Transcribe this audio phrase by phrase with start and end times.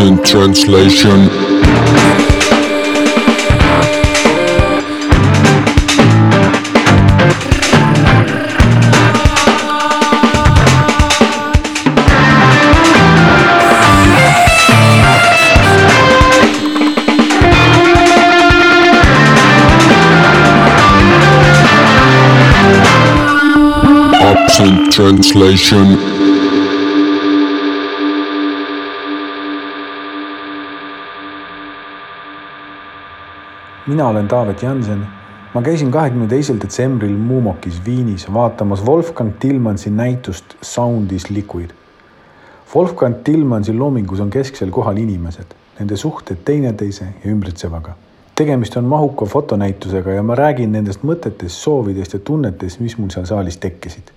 [0.00, 1.28] Absent translation.
[24.22, 26.19] Absent translation.
[33.90, 35.06] Mina olen Taavet Jansen.
[35.54, 41.70] ma käisin kahekümne teisel detsembril Mumokis Viinis vaatamas Wolfgang Tillmansi näitust Sound is liquid.
[42.74, 47.94] Wolfgang Tillmansi loomingus on kesksel kohal inimesed, nende suhted teineteise ja ümbritsevaga.
[48.34, 53.26] tegemist on mahuka fotonäitusega ja ma räägin nendest mõtetest, soovidest ja tunnetest, mis mul seal
[53.26, 54.12] saalis tekkisid.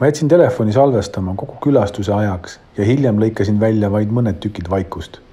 [0.00, 5.23] ma jätsin telefoni salvestama kogu külastuse ajaks ja hiljem lõikasin välja vaid mõned tükid vaikust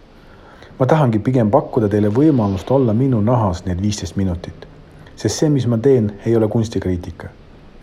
[0.80, 4.66] ma tahangi pigem pakkuda teile võimalust olla minu nahas need viisteist minutit,
[5.16, 7.30] sest see, mis ma teen, ei ole kunstikriitika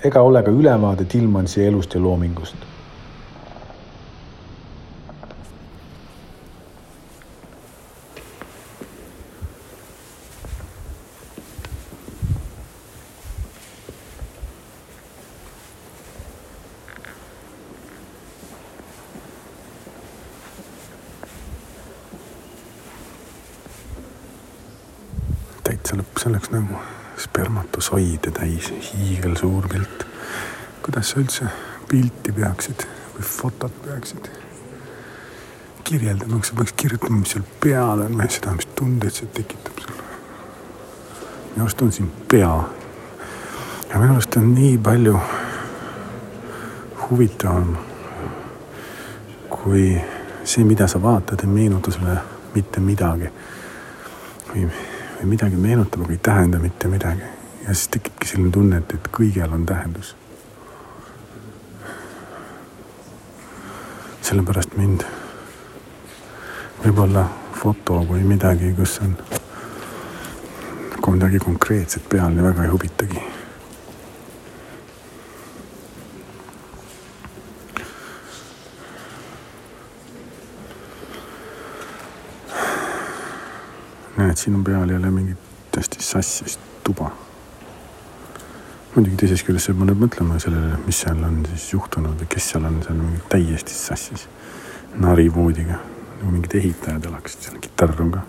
[0.04, 2.54] ega ole ka ülevaade Tillmansi elust ja loomingust.
[25.78, 26.78] Täitsa lõpp, see oleks nagu
[27.18, 30.06] spermatosoide täis, hiigelsuur pilt.
[30.82, 31.46] kuidas sa üldse
[31.88, 32.82] pilti peaksid
[33.14, 34.26] või fotot peaksid
[35.84, 39.78] kirjeldama, kas sa peaks kirjutama, mis seal peal on või seda, mis tundeid see tekitab
[39.84, 40.02] sul?
[41.52, 42.52] minu arust on siin pea.
[43.92, 45.14] ja minu arust on nii palju
[47.04, 47.76] huvitavam,
[49.48, 49.94] kui
[50.44, 52.18] see, mida sa vaatad, ei meenuta sulle
[52.54, 53.30] mitte midagi.
[54.48, 54.70] või
[55.18, 57.22] või midagi meenutab, aga ei tähenda mitte midagi.
[57.62, 60.16] ja siis tekibki selline tunne, et, et kõigel on tähendus.
[64.28, 65.04] sellepärast mind
[66.84, 67.24] võib-olla
[67.56, 69.16] foto või midagi, kus on
[71.08, 73.22] midagi konkreetset peal ja väga ei huvitagi
[84.18, 85.36] näed, siin on peal jälle mingi
[85.72, 87.10] täiesti sassis tuba.
[88.94, 92.66] muidugi teisest küljest see paneb mõtlema sellele, mis seal on siis juhtunud või kes seal
[92.66, 94.26] on, seal mingi täiesti sassis
[94.98, 95.78] narivoodiga.
[96.18, 98.24] nagu mingid ehitajad elaksid seal, kitarr on ka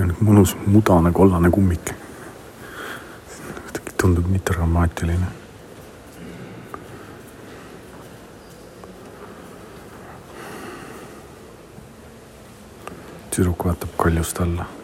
[0.00, 1.92] ja nüüd mõnus mudane kollane kummik.
[4.00, 5.26] tundub nii dramaatiline.
[13.30, 14.79] tüdruk vaatab kaljust alla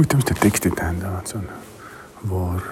[0.00, 1.48] huvitav, mis need tekstid tähendavad, see on
[2.30, 2.62] War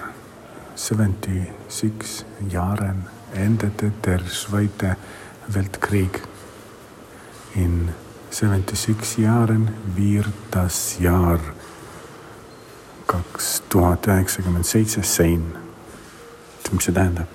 [0.75, 4.95] seventy six Jahren endete der Zweite
[5.47, 6.21] Weltkrieg.
[7.55, 7.89] In
[8.31, 11.39] seventy six Jahren wird das Jahr
[13.07, 15.53] kaks tuhat üheksakümmend seitse sein.
[16.71, 17.27] mis see tähendab?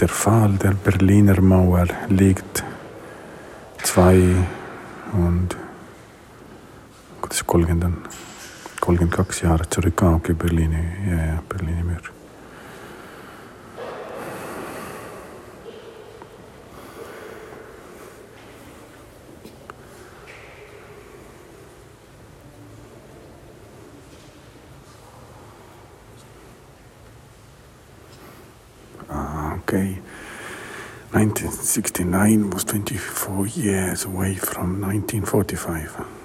[0.00, 2.64] Der Fall der Berliner Mauer liegt
[3.82, 4.46] zwei
[5.12, 5.56] und
[7.26, 8.02] kuidas kolmkümmend on?
[8.80, 12.12] kolmkümmend kaks jaaret, see oli ka okei okay,, Berliini, ja, ja Berliini müür.
[29.08, 29.96] Ah, okay.
[31.12, 36.15] 1969 was 24 years away from 1945.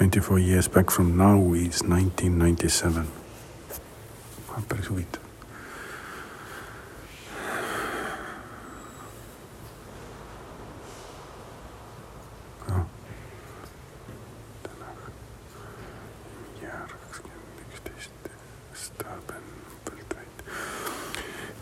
[0.00, 3.06] 24 years back from now is 1997.
[4.56, 5.20] Appare subito.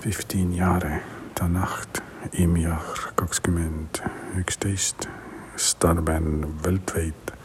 [0.01, 1.01] Fifteen Jahre
[1.35, 1.87] danach
[2.31, 2.85] im Jahr
[3.17, 5.09] 2011
[5.57, 7.38] starben weltweit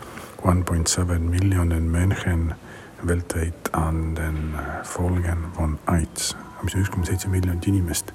[0.43, 2.53] 1.7 Millionen Menschen
[3.01, 8.11] weltweit an den Folgen von AIDS, mis on üks koma seitse miljonit inimest,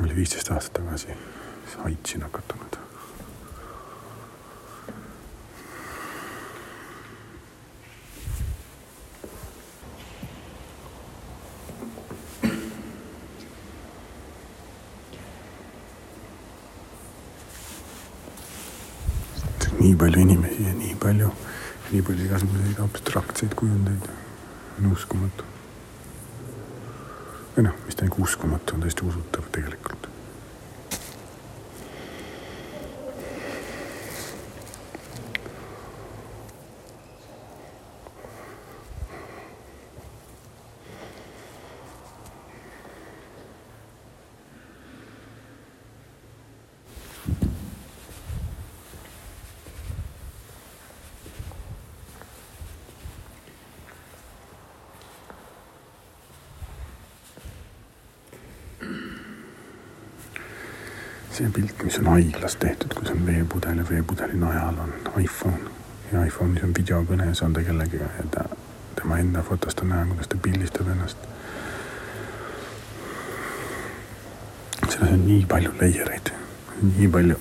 [0.00, 1.12] oli viisteist aastat tagasi
[1.84, 2.77] AIDSi nakatunud.
[19.80, 21.30] Nii palju inimesi ja nii palju,
[21.92, 24.10] nii palju igasuguseid abstraktseid kujundeid,
[24.78, 25.44] on uskumatu.
[27.56, 30.08] või noh, mis tähendab uskumatu, on täiesti usutav tegelikult.
[61.38, 64.92] See pilt, mis on haiglas tehtud, kus on veepudel ja veepudeli najal on
[65.22, 65.70] iPhone.
[66.12, 68.44] Ja iPhone'is on videokõne, see on ta kellegagi ja ta,
[68.98, 71.26] tema enda fotost on näha, kuidas ta pildistab ennast.
[74.88, 76.30] selles on nii palju layereid,
[76.82, 77.36] nii palju,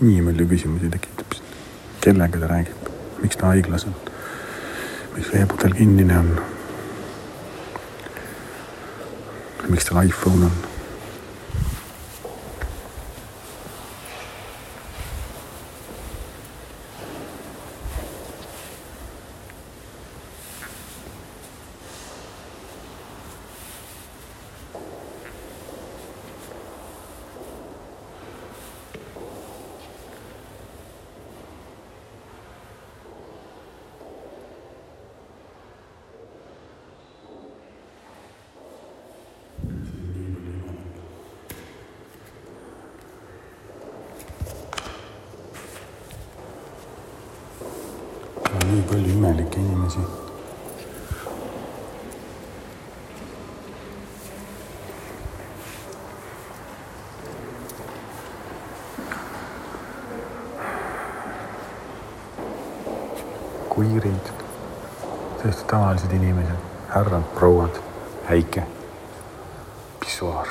[0.00, 1.56] nii palju küsimusi tekitab siin.
[2.04, 2.92] kellega ta räägib,
[3.22, 3.96] miks ta haiglas on,
[5.16, 6.30] miks veepudel kinnine on?
[9.68, 10.73] Miks tal iPhone on
[48.84, 49.98] nii palju imelikke inimesi.
[63.74, 64.28] kuirid,
[65.42, 67.80] täiesti tavalised inimesed, härrad, prouad,
[68.30, 68.62] äike,
[70.00, 70.46] pissuaar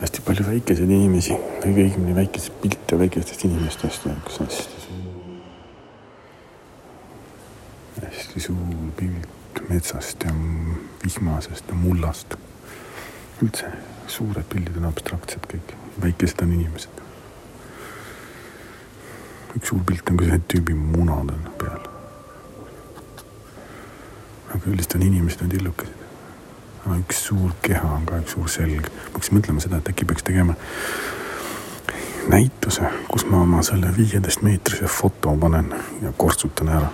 [0.00, 5.14] hästi palju väikeseid inimesi või õigemini väikeseid pilte väikestest inimestest ja üks hästi suur,
[8.02, 10.34] hästi suur pilt metsast ja
[11.04, 12.36] vihmasest ja mullast.
[13.42, 13.72] üldse
[14.12, 15.74] suured pildid on abstraktsed kõik,
[16.04, 17.04] väikesed on inimesed.
[19.56, 21.92] üks suur pilt on ka see tüübi munad on peal.
[24.52, 26.05] aga üldiselt on inimesed on tillukesed
[26.86, 28.90] aga üks suur keha on ka üks suur selg.
[29.12, 30.54] hakkasin mõtlema seda, et äkki peaks tegema
[32.30, 36.88] näituse, kus ma oma selle viieteistmeetrise foto panen ja kortsutan ära.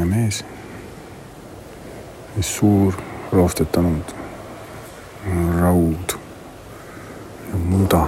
[0.00, 0.44] Väikene mees,
[2.40, 2.94] suur
[3.32, 4.14] roostetanud
[5.60, 6.16] raud.
[7.50, 8.06] Ja muda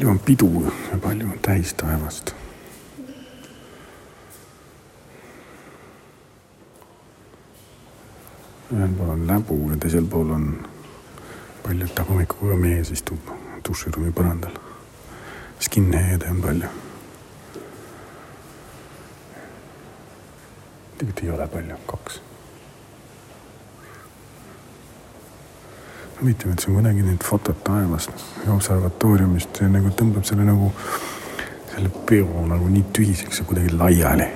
[0.00, 2.34] palju on pidu ja palju on täistaevast.
[8.72, 10.68] ühel pool on läbu ja teisel pool on
[11.66, 13.28] paljata hommikuga mees istub
[13.68, 14.56] duširuumi põrandal.
[15.60, 16.72] Skinhead'e on palju.
[20.98, 22.20] tegelikult ei ole palju, kaks
[26.20, 28.10] huvitav, et on kuidagi need fotod taevast
[28.44, 30.72] ja observatooriumist, nagu tõmbab selle nagu,
[31.72, 34.28] selle peo nagu nii tühiseks ja kuidagi laiali.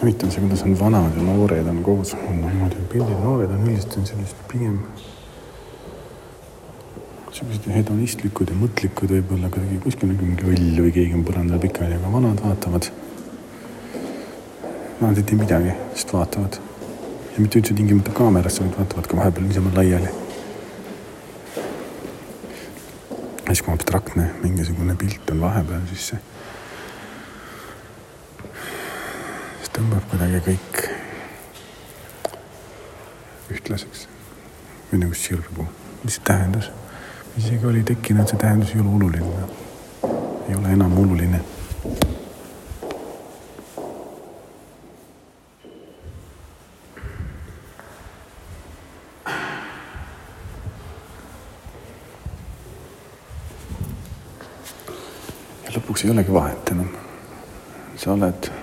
[0.00, 3.98] Huvitav see, kuidas on vanad ja noored on koos, on niimoodi pildid, noored on üldiselt
[4.08, 4.78] sellised pigem
[7.40, 11.96] siuksed hedonistlikud ja mõtlikud võib-olla kuidagi kuskil on mingi õll või keegi on põrandal pikali,
[11.96, 12.88] aga vanad vaatavad.
[15.00, 16.58] Nad ei tee midagi, lihtsalt vaatavad.
[17.30, 20.10] ja mitte üldse tingimata kaamerasse, vaid vaatavad ka vahepeal niisama laiali.
[23.46, 26.20] ja siis, kui abstraktne mingisugune pilt on vahepeal, siis see
[29.80, 30.78] tõmbab kuidagi kõik
[33.54, 34.02] ühtlaseks
[34.90, 35.64] või nagu sirgu.
[36.04, 36.68] mis see tähendus?
[37.40, 39.48] isegi oli tekkinud, see tähendus ei ole oluline.
[40.48, 41.40] ei ole enam oluline.
[55.64, 56.96] ja lõpuks ei olegi vahet enam.
[57.96, 58.59] sa oled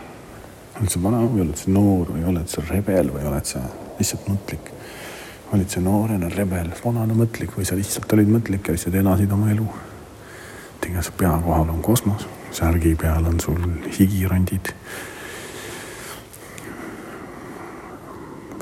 [0.77, 3.63] oled sa vana või oled sa noor või oled sa rebel või oled sa
[3.99, 4.73] lihtsalt mõtlik?
[5.53, 9.51] olid sa noorena rebel, vanana mõtlik või sa lihtsalt olid mõtlik ja lihtsalt elasid oma
[9.51, 9.67] elu?
[10.87, 13.59] ega su pea kohal on kosmos, särgi peal on sul
[13.99, 14.71] higirandid.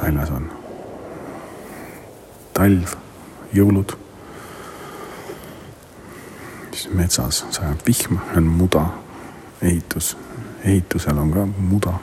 [0.02, 0.50] väljas on
[2.54, 2.96] talv,
[3.54, 3.96] jõulud.
[6.72, 8.86] siis metsas sajab vihma, on muda,
[9.62, 10.18] ehitus
[10.64, 11.94] ehitusel on ka muda.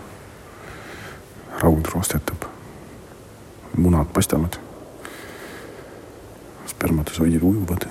[1.62, 2.42] raud roostetab.
[3.76, 4.56] munad paistavad.
[6.66, 7.88] spermatosoidid ujuvad.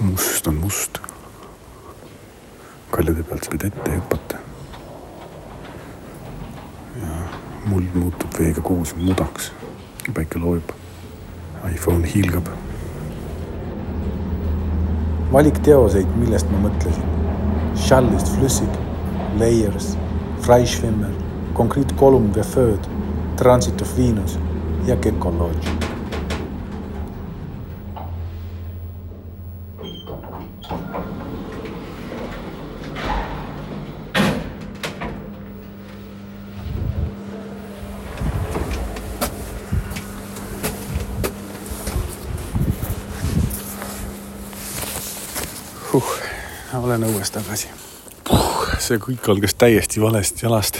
[0.00, 0.98] must on must.
[2.90, 4.42] kaljade pealt sa võid ette hüpata.
[7.02, 7.22] ja
[7.66, 9.52] muld muutub veega koos mudaks.
[10.14, 10.70] päike loeb.
[11.74, 12.63] iPhone hiilgab
[15.32, 17.08] valik teoseid, millest ma mõtlesin.
[17.86, 18.80] Charles Flüssig,
[19.38, 19.94] Layers,
[20.44, 21.12] Freischwimmer,
[21.54, 22.90] Concrete Column de Feud,
[23.36, 24.38] Transit of Venus
[24.86, 25.30] ja Gecko
[46.94, 47.68] olen õues tagasi
[48.78, 50.78] see kõik algas täiesti valest jalast.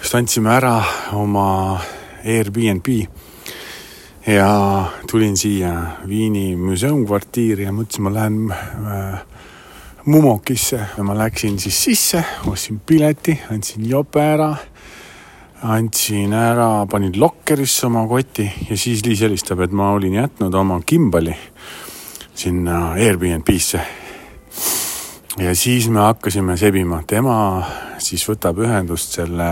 [0.00, 0.78] just andsime ära
[1.12, 1.78] oma
[2.24, 2.88] Airbnb
[4.26, 4.48] ja
[5.10, 5.72] tulin siia
[6.08, 9.18] Viini muuseumkvartiiri ja mõtlesin, ma lähen äh,
[10.06, 14.54] Mumokisse ja ma läksin siis sisse, ostsin pileti, andsin jope ära
[15.64, 20.80] andsin ära, panin lokkerisse oma koti ja siis Liis helistab, et ma olin jätnud oma
[20.86, 21.36] kimbali
[22.34, 24.03] sinna Airbnb-sse.
[25.38, 27.36] Ja siis me hakkasime sebima, tema
[27.98, 29.50] siis võtab ühendust selle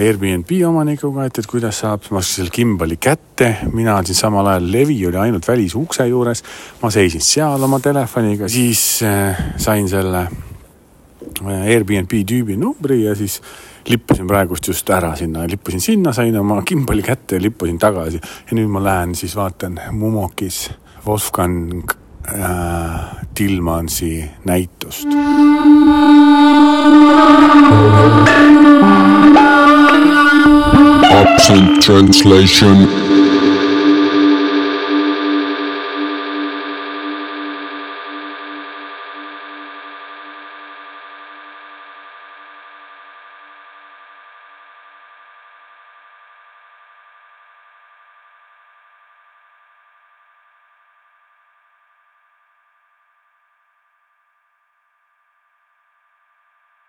[0.00, 4.70] Airbnb omanikuga, et, et kuidas saab, ma ostsin selle kimbali kätte, mina andsin samal ajal,
[4.72, 6.44] levi oli ainult välisukse juures,
[6.80, 13.40] ma seisin seal oma telefoniga, siis äh, sain selle äh, Airbnb tüübi numbri ja siis
[13.90, 18.20] lippasin praegust just ära sinna, lippasin sinna, sain oma kimbali kätte ja lippasin tagasi.
[18.50, 20.68] Ja nüüd ma lähen siis vaatan Mumokis
[21.06, 25.06] Wolfgang äh, Tillmansi näitust.
[31.10, 33.09] Absent translation.